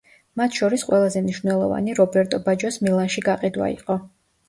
[0.39, 4.05] მათ შორის ყველაზე მნიშვნელოვანი რობერტო ბაჯოს მილანში გაყიდვა იყო.